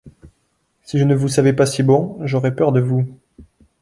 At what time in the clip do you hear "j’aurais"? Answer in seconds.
2.25-2.55